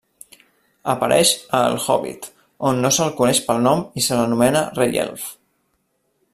Apareix 0.93 1.33
a 1.57 1.59
El 1.73 1.77
Hòbbit, 1.83 2.25
on 2.71 2.81
no 2.87 2.91
se'l 2.97 3.13
coneix 3.21 3.43
pel 3.51 3.63
nom 3.69 3.87
i 4.03 4.07
se 4.07 4.21
l'anomena 4.21 4.67
Rei 4.81 5.01
Elf. 5.07 5.33